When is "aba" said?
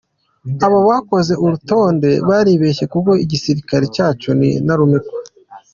0.65-0.79